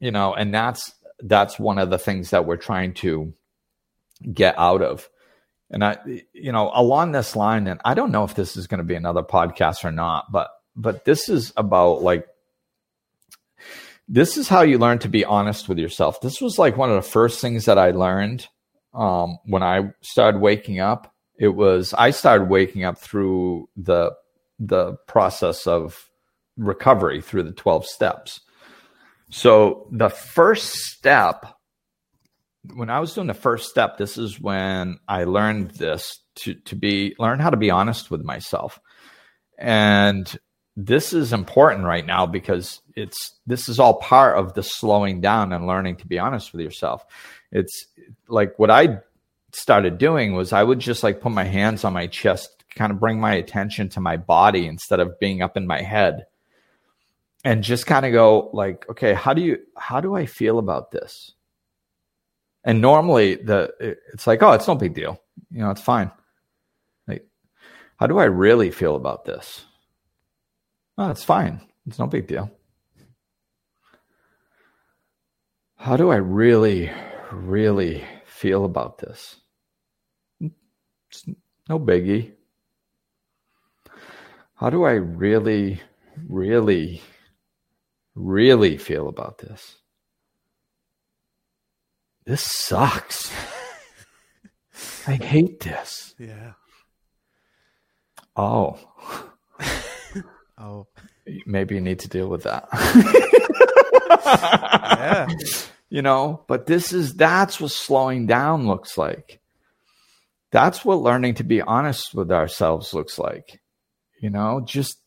[0.00, 3.32] You know and that's that's one of the things that we're trying to
[4.32, 5.08] get out of
[5.70, 5.96] and i
[6.32, 8.94] you know along this line and i don't know if this is going to be
[8.94, 12.26] another podcast or not but but this is about like
[14.08, 16.20] this is how you learn to be honest with yourself.
[16.20, 18.46] This was like one of the first things that I learned
[18.94, 21.12] um, when I started waking up.
[21.38, 24.12] It was I started waking up through the
[24.58, 26.08] the process of
[26.56, 28.40] recovery through the twelve steps.
[29.30, 31.46] So the first step,
[32.74, 36.76] when I was doing the first step, this is when I learned this to to
[36.76, 38.78] be learn how to be honest with myself,
[39.58, 40.38] and
[40.76, 45.52] this is important right now because it's this is all part of the slowing down
[45.52, 47.04] and learning to be honest with yourself.
[47.50, 47.86] It's
[48.28, 48.98] like what i
[49.52, 53.00] started doing was i would just like put my hands on my chest kind of
[53.00, 56.26] bring my attention to my body instead of being up in my head
[57.46, 60.90] and just kind of go like okay how do you how do i feel about
[60.90, 61.32] this
[62.64, 63.72] and normally the
[64.12, 66.10] it's like oh it's no big deal you know it's fine
[67.08, 67.24] like
[67.96, 69.64] how do i really feel about this
[70.98, 71.60] Oh, it's fine.
[71.86, 72.50] It's no big deal.
[75.76, 76.90] How do I really,
[77.30, 79.36] really feel about this?
[80.40, 81.26] It's
[81.68, 82.32] no biggie.
[84.54, 85.82] How do I really,
[86.26, 87.02] really,
[88.16, 89.76] really feel about this?
[92.24, 93.30] This sucks.
[95.06, 96.14] I hate this.
[96.18, 96.52] Yeah.
[98.34, 98.78] Oh,
[100.58, 100.86] Oh.
[101.46, 102.68] maybe you need to deal with that.
[104.26, 105.28] Yeah.
[105.88, 109.40] you know, but this is that's what slowing down looks like.
[110.50, 113.60] That's what learning to be honest with ourselves looks like.
[114.20, 114.98] You know, just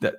[0.00, 0.14] that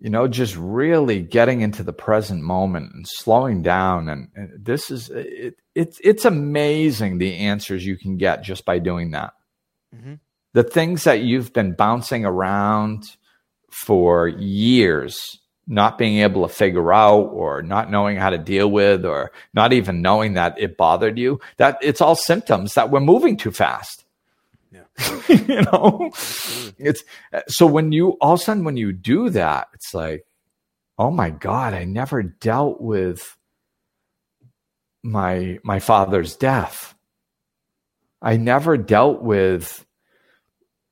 [0.00, 4.08] you know, just really getting into the present moment and slowing down.
[4.08, 8.78] And, and this is it, it's it's amazing the answers you can get just by
[8.78, 9.34] doing that.
[9.94, 10.14] Mm-hmm.
[10.54, 13.04] The things that you've been bouncing around
[13.70, 19.04] for years, not being able to figure out, or not knowing how to deal with,
[19.04, 21.40] or not even knowing that it bothered you.
[21.58, 24.06] That it's all symptoms that we're moving too fast.
[25.28, 26.10] you know,
[26.78, 27.02] it's
[27.32, 30.24] uh, so when you all of a sudden when you do that, it's like,
[30.98, 33.36] oh my god, I never dealt with
[35.02, 36.94] my my father's death.
[38.22, 39.84] I never dealt with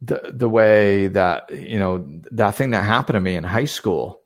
[0.01, 4.23] the the way that you know that thing that happened to me in high school.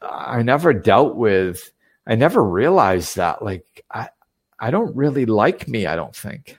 [0.00, 1.72] I never dealt with.
[2.06, 3.42] I never realized that.
[3.42, 4.08] Like I,
[4.58, 5.86] I don't really like me.
[5.86, 6.58] I don't think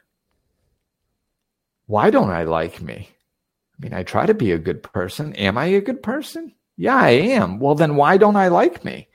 [1.89, 3.09] why don't I like me?
[3.09, 5.33] I mean, I try to be a good person.
[5.33, 6.53] Am I a good person?
[6.77, 7.57] Yeah, I am.
[7.57, 9.07] Well, then why don't I like me?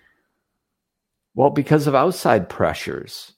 [1.36, 3.32] Well, because of outside pressures.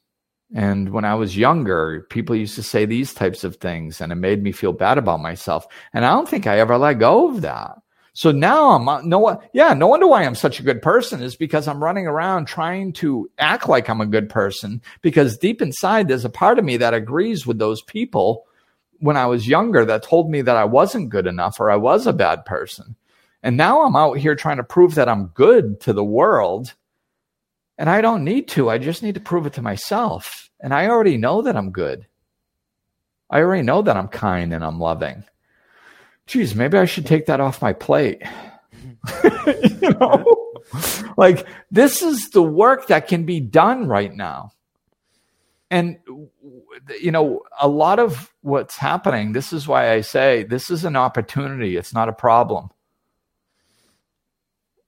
[0.54, 4.14] And when I was younger, people used to say these types of things, and it
[4.14, 5.66] made me feel bad about myself.
[5.92, 7.76] And I don't think I ever let go of that.
[8.14, 11.36] So now I'm uh, no yeah, no wonder why I'm such a good person is
[11.36, 16.08] because I'm running around trying to act like I'm a good person because deep inside
[16.08, 18.45] there's a part of me that agrees with those people
[19.00, 22.06] when I was younger that told me that I wasn't good enough or I was
[22.06, 22.96] a bad person.
[23.42, 26.74] And now I'm out here trying to prove that I'm good to the world.
[27.78, 28.70] And I don't need to.
[28.70, 30.50] I just need to prove it to myself.
[30.60, 32.06] And I already know that I'm good.
[33.30, 35.24] I already know that I'm kind and I'm loving.
[36.26, 38.22] Geez, maybe I should take that off my plate.
[39.80, 40.24] you know?
[41.16, 44.52] like, this is the work that can be done right now.
[45.70, 45.98] And
[47.00, 50.96] you know, a lot of what's happening, this is why I say this is an
[50.96, 52.70] opportunity, it's not a problem.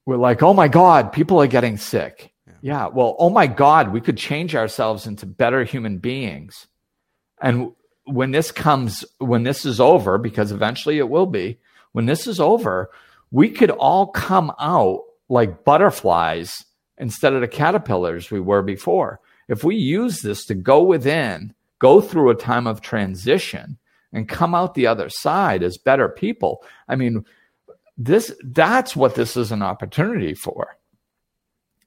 [0.07, 2.33] We're like, oh my God, people are getting sick.
[2.47, 2.55] Yeah.
[2.63, 6.67] yeah, well, oh my God, we could change ourselves into better human beings.
[7.43, 7.73] And
[8.05, 11.59] when this comes, when this is over, because eventually it will be,
[11.93, 12.91] when this is over,
[13.31, 16.65] we could all come out like butterflies
[16.97, 19.21] instead of the caterpillars we were before.
[19.49, 23.79] If we use this to go within go through a time of transition
[24.13, 26.63] and come out the other side as better people.
[26.89, 27.25] I mean,
[27.97, 30.77] this that's what this is an opportunity for.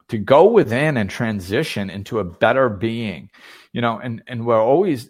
[0.09, 3.29] To go within and transition into a better being.
[3.71, 5.09] You know, and and we're always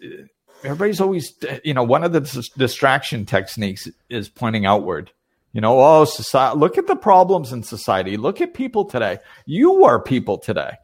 [0.62, 1.34] everybody's always
[1.64, 5.10] you know, one of the distraction techniques is pointing outward.
[5.52, 8.16] You know, oh, society, look at the problems in society.
[8.16, 9.18] Look at people today.
[9.44, 10.78] You are people today.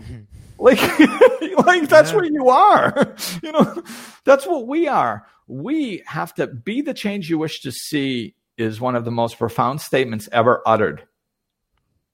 [0.00, 0.37] Mm-hmm.
[0.58, 0.80] Like,
[1.66, 2.16] like that's yeah.
[2.16, 3.14] where you are.
[3.42, 3.82] you know,
[4.24, 5.26] that's what we are.
[5.46, 9.38] We have to be the change you wish to see is one of the most
[9.38, 11.04] profound statements ever uttered.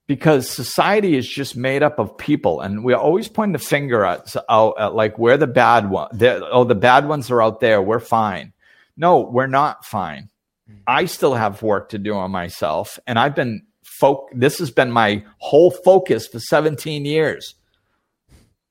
[0.07, 4.35] Because society is just made up of people, and we always point the finger at,
[4.47, 6.09] out at like we're the bad one.
[6.21, 7.81] Oh, the bad ones are out there.
[7.81, 8.53] We're fine.
[8.95, 10.29] No, we're not fine.
[10.69, 10.81] Mm-hmm.
[10.85, 13.65] I still have work to do on myself, and I've been
[13.99, 14.29] folk.
[14.31, 17.55] This has been my whole focus for 17 years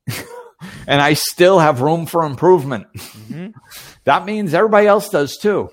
[0.86, 2.92] and I still have room for improvement.
[2.94, 3.58] Mm-hmm.
[4.04, 5.70] that means everybody else does too.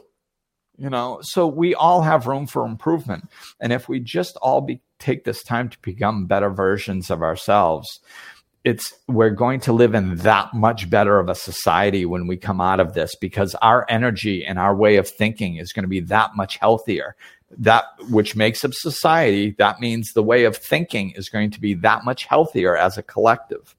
[0.78, 3.30] You know, so we all have room for improvement.
[3.60, 7.88] And if we just all be, take this time to become better versions of ourselves,
[8.63, 12.62] it's we're going to live in that much better of a society when we come
[12.62, 16.00] out of this because our energy and our way of thinking is going to be
[16.00, 17.15] that much healthier
[17.58, 21.74] that which makes up society that means the way of thinking is going to be
[21.74, 23.76] that much healthier as a collective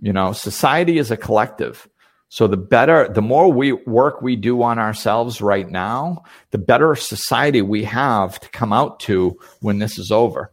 [0.00, 1.88] you know, society is a collective.
[2.28, 6.94] So the better, the more we work we do on ourselves right now, the better
[6.96, 10.52] society we have to come out to when this is over.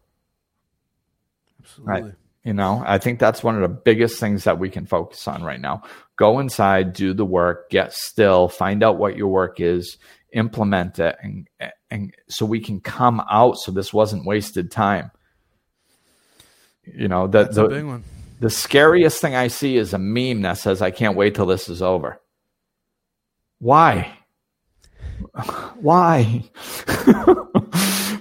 [1.62, 2.01] Absolutely.
[2.01, 2.13] Right.
[2.45, 5.43] You know, I think that's one of the biggest things that we can focus on
[5.43, 5.84] right now.
[6.17, 9.97] Go inside, do the work, get still, find out what your work is,
[10.34, 11.47] implement it, and
[11.89, 13.58] and so we can come out.
[13.58, 15.12] So this wasn't wasted time.
[16.84, 18.03] You know, that that's the, a big one
[18.43, 21.69] the scariest thing I see is a meme that says, I can't wait till this
[21.69, 22.19] is over.
[23.60, 24.17] Why?
[25.79, 26.43] Why?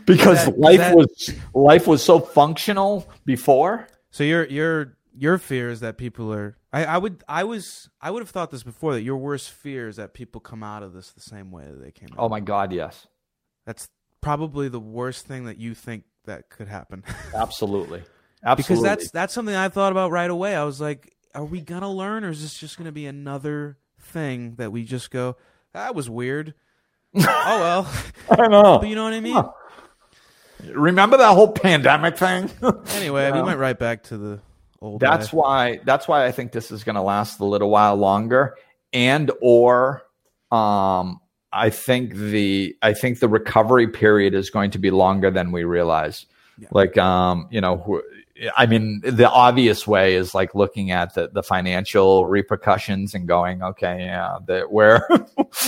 [0.06, 3.88] because that, life that, was life was so functional before.
[4.12, 8.12] So your your your fear is that people are I, I would I was I
[8.12, 10.92] would have thought this before that your worst fear is that people come out of
[10.92, 12.18] this the same way that they came out.
[12.18, 13.08] Oh my god, yes.
[13.66, 13.88] That's
[14.20, 17.02] probably the worst thing that you think that could happen.
[17.34, 18.04] Absolutely
[18.44, 18.62] Absolutely.
[18.62, 20.54] because that's that's something I thought about right away.
[20.54, 24.56] I was like, are we gonna learn, or is this just gonna be another thing
[24.56, 25.36] that we just go?
[25.72, 26.54] That was weird.
[27.14, 27.92] oh well,
[28.30, 28.78] I know.
[28.78, 29.34] but you know what I mean.
[29.34, 29.50] Huh.
[30.70, 32.50] Remember that whole pandemic thing?
[32.94, 34.40] Anyway, we went right back to the
[34.80, 35.00] old.
[35.00, 35.36] that's guy.
[35.36, 38.54] why that's why I think this is going to last a little while longer
[38.92, 40.02] and or
[40.50, 41.20] um
[41.52, 45.64] I think the I think the recovery period is going to be longer than we
[45.64, 46.26] realize.
[46.58, 46.68] Yeah.
[46.70, 48.02] Like um you know
[48.56, 53.62] I mean the obvious way is like looking at the the financial repercussions and going
[53.62, 55.06] okay yeah that we're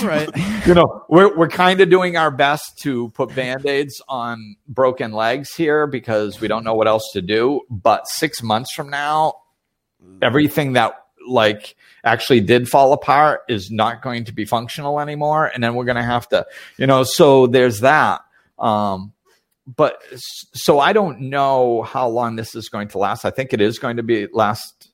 [0.03, 0.29] right.
[0.65, 5.53] you know we're we're kind of doing our best to put band-aids on broken legs
[5.53, 9.35] here because we don't know what else to do but 6 months from now
[10.21, 10.95] everything that
[11.27, 15.85] like actually did fall apart is not going to be functional anymore and then we're
[15.85, 16.45] going to have to
[16.77, 18.21] you know so there's that
[18.57, 19.11] um
[19.67, 20.01] but
[20.53, 23.25] so i don't know how long this is going to last.
[23.25, 24.91] I think it is going to be last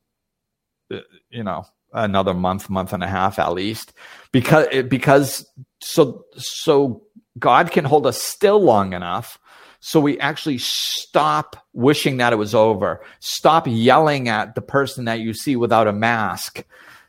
[0.94, 3.94] uh, you know another month month and a half at least
[4.32, 5.46] because because
[5.82, 7.04] so so
[7.38, 9.38] god can hold us still long enough
[9.82, 13.04] so we actually stop wishing that it was over.
[13.20, 16.64] Stop yelling at the person that you see without a mask.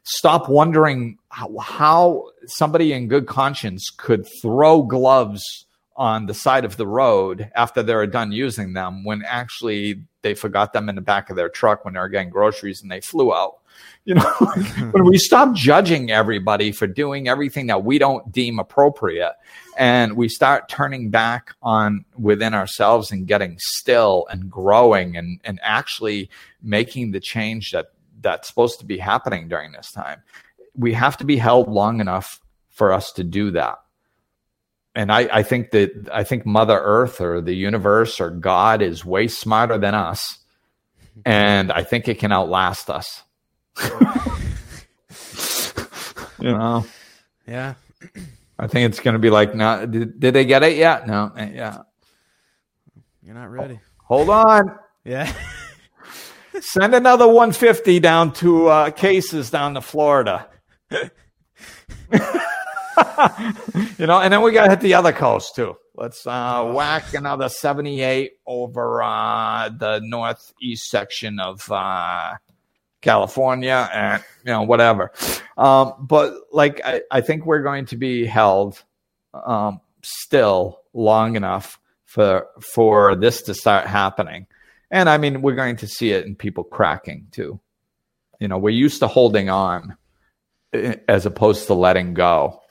[0.04, 6.76] Stop wondering how, how somebody in good conscience could throw gloves on the side of
[6.76, 11.30] the road after they're done using them when actually they forgot them in the back
[11.30, 13.56] of their truck when they were getting groceries and they flew out.
[14.04, 14.22] You know
[14.90, 19.34] when we stop judging everybody for doing everything that we don't deem appropriate
[19.78, 25.60] and we start turning back on within ourselves and getting still and growing and and
[25.62, 26.28] actually
[26.62, 30.20] making the change that that's supposed to be happening during this time
[30.74, 33.81] we have to be held long enough for us to do that
[34.94, 39.04] and I, I think that I think Mother Earth or the universe or God is
[39.04, 40.38] way smarter than us,
[41.24, 43.22] and I think it can outlast us.
[46.40, 46.84] you know,
[47.46, 47.74] Yeah.
[48.58, 51.06] I think it's going to be like, no, did, did they get it yet?
[51.06, 51.78] No, eh, yeah.
[53.22, 53.80] You're not ready.
[54.04, 55.32] Hold on, Yeah.
[56.60, 60.48] send another 150 down to uh, cases down to Florida.
[63.98, 65.76] you know, and then we got to hit the other coast too.
[65.94, 72.34] Let's uh, whack another 78 over uh, the northeast section of uh,
[73.02, 75.12] California and, you know, whatever.
[75.58, 78.82] Um, but like, I, I think we're going to be held
[79.34, 84.46] um, still long enough for for this to start happening.
[84.90, 87.58] And I mean, we're going to see it in people cracking too.
[88.38, 89.96] You know, we're used to holding on
[90.72, 92.61] eh, as opposed to letting go.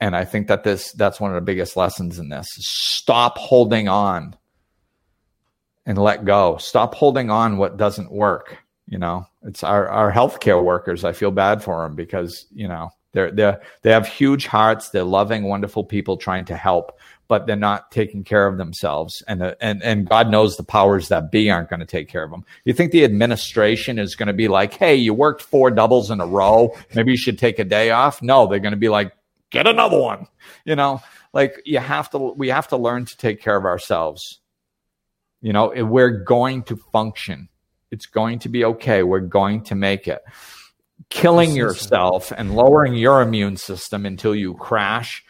[0.00, 2.46] And I think that this that's one of the biggest lessons in this.
[2.58, 4.34] Stop holding on
[5.84, 6.56] and let go.
[6.56, 8.56] Stop holding on what doesn't work.
[8.86, 11.04] You know, it's our our healthcare workers.
[11.04, 14.88] I feel bad for them because you know they're they they have huge hearts.
[14.88, 19.22] They're loving, wonderful people trying to help, but they're not taking care of themselves.
[19.28, 22.24] And the, and and God knows the powers that be aren't going to take care
[22.24, 22.44] of them.
[22.64, 26.20] You think the administration is going to be like, "Hey, you worked four doubles in
[26.20, 26.74] a row.
[26.94, 29.12] Maybe you should take a day off." No, they're going to be like,
[29.50, 30.26] "Get another one."
[30.64, 32.18] You know, like you have to.
[32.18, 34.40] We have to learn to take care of ourselves.
[35.42, 37.48] You know, we're going to function.
[37.90, 39.02] It's going to be okay.
[39.02, 40.20] We're going to make it.
[41.08, 45.24] Killing yourself and lowering your immune system until you crash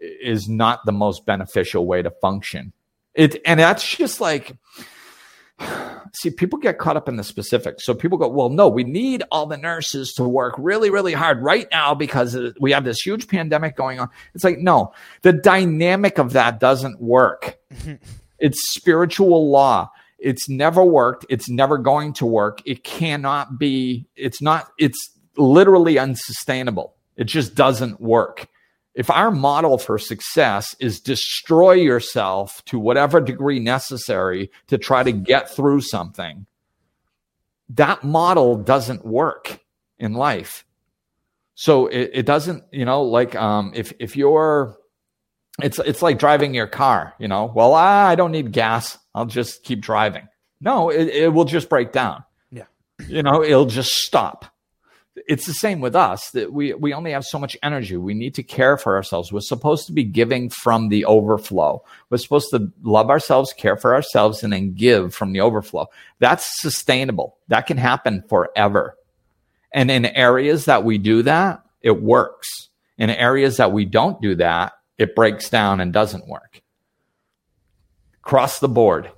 [0.00, 2.72] is not the most beneficial way to function.
[3.14, 4.56] It and that's just like
[6.12, 7.84] see people get caught up in the specifics.
[7.84, 11.42] So people go, "Well, no, we need all the nurses to work really really hard
[11.42, 14.92] right now because we have this huge pandemic going on." It's like, "No,
[15.22, 17.58] the dynamic of that doesn't work."
[18.38, 19.90] it's spiritual law.
[20.18, 21.26] It's never worked.
[21.28, 22.62] It's never going to work.
[22.64, 24.98] It cannot be it's not it's
[25.36, 26.94] literally unsustainable.
[27.16, 28.48] It just doesn't work
[28.96, 35.12] if our model for success is destroy yourself to whatever degree necessary to try to
[35.12, 36.46] get through something,
[37.68, 39.60] that model doesn't work
[39.98, 40.64] in life.
[41.54, 44.76] So it, it doesn't, you know, like um, if if you're,
[45.62, 47.14] it's it's like driving your car.
[47.18, 48.98] You know, well, I don't need gas.
[49.14, 50.26] I'll just keep driving.
[50.60, 52.24] No, it, it will just break down.
[52.50, 52.64] Yeah.
[53.08, 54.46] You know, it'll just stop
[55.28, 57.96] it's the same with us that we we only have so much energy.
[57.96, 59.32] We need to care for ourselves.
[59.32, 61.82] We're supposed to be giving from the overflow.
[62.10, 65.86] We're supposed to love ourselves care for ourselves and then give from the overflow.
[66.18, 67.38] That's sustainable.
[67.48, 68.96] That can happen forever.
[69.72, 72.68] And in areas that we do that it works.
[72.98, 76.62] In areas that we don't do that it breaks down and doesn't work.
[78.22, 79.10] Across the board.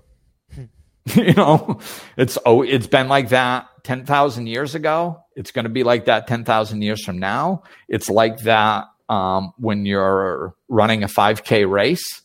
[0.55, 0.65] Hmm.
[1.15, 1.81] You know,
[2.17, 5.25] it's oh, it's been like that ten thousand years ago.
[5.39, 7.63] It's going to be like that ten thousand years from now.
[7.89, 12.23] It's like that um, when you're running a five k race,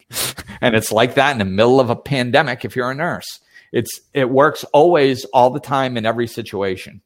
[0.60, 2.64] and it's like that in the middle of a pandemic.
[2.64, 3.40] If you're a nurse,
[3.72, 7.00] it's it works always, all the time, in every situation.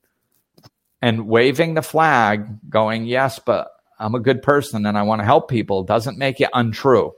[1.01, 5.25] And waving the flag, going yes, but I'm a good person and I want to
[5.25, 7.13] help people, doesn't make it untrue.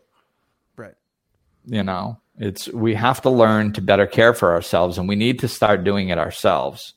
[0.77, 0.95] Right.
[1.67, 5.41] You know it's we have to learn to better care for ourselves, and we need
[5.41, 6.95] to start doing it ourselves.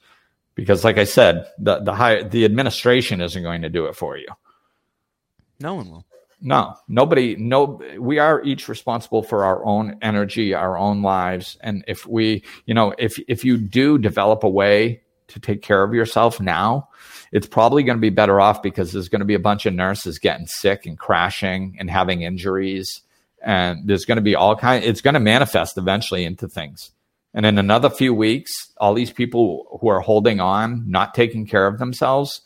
[0.58, 4.18] Because, like I said, the the high the administration isn't going to do it for
[4.18, 4.28] you.
[5.62, 6.06] No one will.
[6.42, 7.36] No, nobody.
[7.38, 12.44] No, we are each responsible for our own energy, our own lives, and if we,
[12.66, 16.90] you know, if if you do develop a way to take care of yourself now,
[17.32, 19.74] it's probably going to be better off because there's going to be a bunch of
[19.74, 23.02] nurses getting sick and crashing and having injuries
[23.44, 26.92] and there's going to be all kind it's going to manifest eventually into things
[27.34, 31.68] and in another few weeks all these people who are holding on not taking care
[31.68, 32.42] of themselves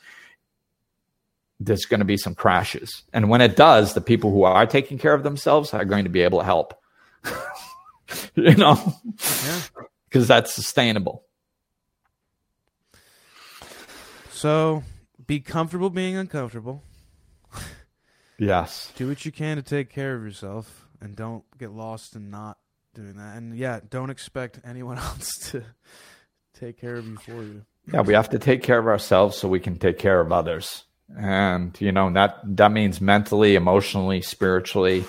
[1.64, 3.04] there's going to be some crashes.
[3.14, 6.10] And when it does the people who are taking care of themselves are going to
[6.10, 6.74] be able to help.
[8.36, 8.76] You know?
[9.16, 9.74] Because
[10.14, 10.20] yeah.
[10.28, 11.24] that's sustainable.
[14.32, 14.84] So
[15.26, 16.84] be comfortable being uncomfortable.
[18.38, 18.92] Yes.
[18.96, 22.58] Do what you can to take care of yourself and don't get lost in not
[22.94, 23.38] doing that.
[23.38, 25.64] And yeah, don't expect anyone else to
[26.60, 27.66] take care of you for you.
[27.92, 30.84] Yeah, we have to take care of ourselves so we can take care of others.
[31.18, 35.04] And you know, that that means mentally, emotionally, spiritually,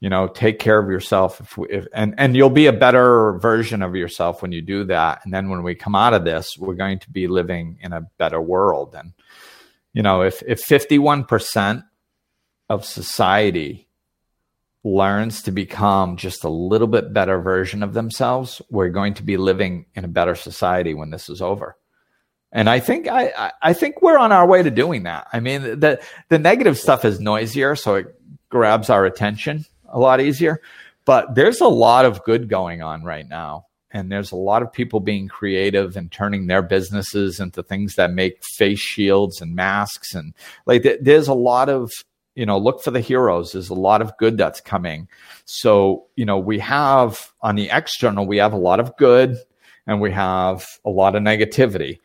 [0.00, 3.38] you know, take care of yourself if, we, if and and you'll be a better
[3.38, 5.20] version of yourself when you do that.
[5.24, 8.02] And then when we come out of this, we're going to be living in a
[8.18, 9.12] better world and
[9.96, 11.82] you know, if if 51%
[12.68, 13.85] of society
[14.86, 19.36] learns to become just a little bit better version of themselves, we're going to be
[19.36, 21.76] living in a better society when this is over.
[22.52, 25.26] And I think I, I think we're on our way to doing that.
[25.32, 28.06] I mean, the the negative stuff is noisier, so it
[28.48, 30.60] grabs our attention a lot easier.
[31.04, 33.66] But there's a lot of good going on right now.
[33.90, 38.12] And there's a lot of people being creative and turning their businesses into things that
[38.12, 40.14] make face shields and masks.
[40.14, 40.34] And
[40.66, 41.90] like, there's a lot of
[42.36, 43.52] you know, look for the heroes.
[43.52, 45.08] There's a lot of good that's coming.
[45.46, 49.38] So, you know, we have on the external, we have a lot of good
[49.86, 51.98] and we have a lot of negativity.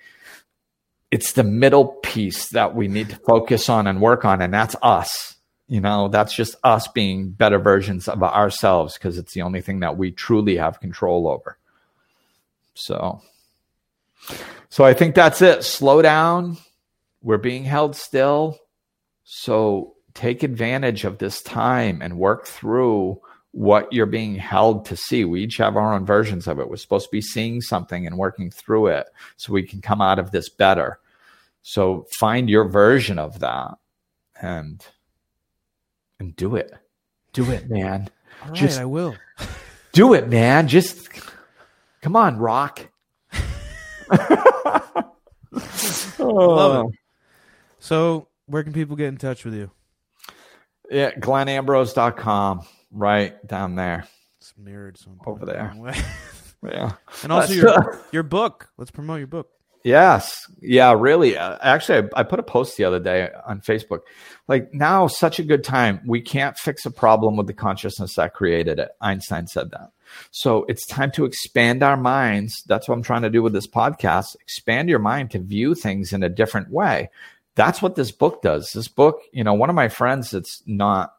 [1.12, 4.78] It's the middle piece that we need to focus on and work on, and that's
[4.82, 5.36] us.
[5.68, 9.82] You know, that's just us being better versions of ourselves because it's the only thing
[9.82, 11.58] that we truly have control over.
[12.74, 13.22] So,
[14.70, 15.64] so I think that's it.
[15.64, 16.58] Slow down.
[17.22, 18.58] We're being held still.
[19.24, 25.26] So take advantage of this time and work through what you're being held to see.
[25.26, 26.70] We each have our own versions of it.
[26.70, 29.08] We're supposed to be seeing something and working through it
[29.38, 31.00] so we can come out of this better.
[31.64, 33.76] So find your version of that
[34.42, 34.84] and
[36.20, 36.72] and do it.
[37.34, 38.10] Do it, man.
[38.44, 39.16] All right, Just I will.
[39.92, 40.68] Do it, man.
[40.68, 41.10] Just
[42.02, 42.88] come on, rock.
[44.12, 44.18] oh.
[44.20, 45.06] Love it.
[46.24, 46.92] Oh.
[47.80, 49.72] So, where can people get in touch with you?
[50.92, 54.06] Yeah, glennambrose.com, right down there.
[54.40, 55.74] It's mirrored over there.
[56.64, 56.92] yeah.
[57.24, 58.70] And also your your book.
[58.78, 59.50] Let's promote your book.
[59.84, 60.46] Yes.
[60.62, 61.38] Yeah, really.
[61.38, 64.02] Uh, actually, I, I, put a post the other day on Facebook.
[64.48, 66.02] Like, now, such a good time.
[66.06, 68.90] We can't fix a problem with the consciousness that created it.
[69.02, 69.92] Einstein said that.
[70.30, 72.64] So it's time to expand our minds.
[72.68, 74.36] That's what I'm trying to do with this podcast.
[74.42, 77.10] Expand your mind to view things in a different way
[77.56, 78.72] that's what this book does.
[78.74, 81.14] This book, you know, one of my friends that's not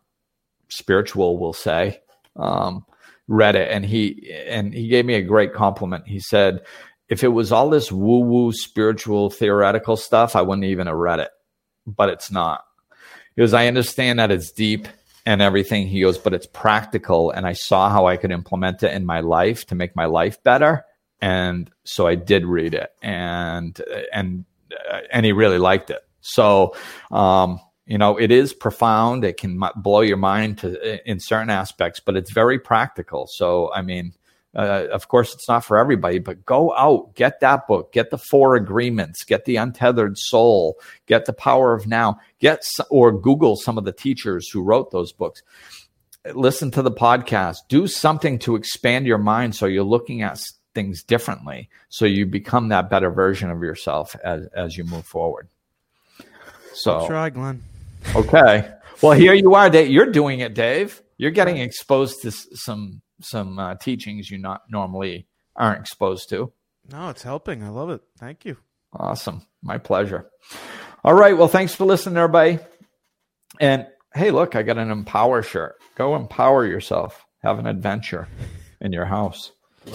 [0.69, 2.01] spiritual will say,
[2.37, 2.87] um,
[3.29, 6.07] read it and he and he gave me a great compliment.
[6.07, 6.63] He said,
[7.09, 11.21] if it was all this woo woo spiritual theoretical stuff, I wouldn't even have read
[11.21, 11.31] it.
[11.87, 12.65] But it's not.
[13.35, 14.89] Because I understand that it's deep
[15.25, 15.87] and everything.
[15.87, 17.31] He goes, but it's practical.
[17.31, 20.43] And I saw how I could implement it in my life to make my life
[20.43, 20.85] better.
[21.21, 23.81] And so I did read it and,
[24.13, 24.45] and,
[25.11, 26.05] and he really liked it.
[26.23, 26.75] So,
[27.11, 29.25] um, you know, it is profound.
[29.25, 33.27] It can blow your mind to in certain aspects, but it's very practical.
[33.29, 34.15] So, I mean,
[34.55, 38.19] uh, of course, it's not for everybody, but go out, get that book, get the
[38.19, 43.79] Four Agreements, get the Untethered Soul, get the Power of Now, get or Google some
[43.79, 45.43] of the teachers who wrote those books.
[46.35, 47.59] Listen to the podcast.
[47.69, 50.39] Do something to expand your mind so you're looking at
[50.75, 55.49] things differently, so you become that better version of yourself as as you move forward.
[56.75, 57.63] So I'll try, Glenn.
[58.15, 58.71] Okay.
[59.01, 59.91] Well, here you are, Dave.
[59.91, 61.03] You're doing it, Dave.
[61.19, 66.53] You're getting exposed to some some uh, teachings you not normally aren't exposed to.
[66.91, 67.63] No, it's helping.
[67.63, 68.01] I love it.
[68.19, 68.57] Thank you.
[68.93, 69.47] Awesome.
[69.63, 70.29] My pleasure.
[71.05, 71.37] All right.
[71.37, 72.59] Well, thanks for listening, everybody.
[73.61, 75.77] And hey, look, I got an Empower shirt.
[75.95, 77.25] Go empower yourself.
[77.43, 78.29] Have an adventure
[78.81, 79.53] in your house.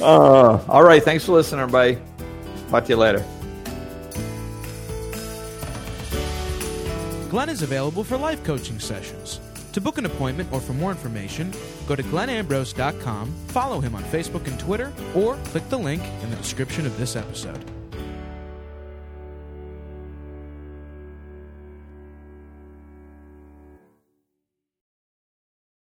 [0.00, 1.02] uh, all right.
[1.02, 1.98] Thanks for listening, everybody.
[2.70, 3.24] Talk to you later.
[7.30, 9.38] Glenn is available for life coaching sessions.
[9.72, 11.52] To book an appointment or for more information,
[11.86, 16.36] go to glenambrose.com, follow him on Facebook and Twitter, or click the link in the
[16.36, 17.64] description of this episode.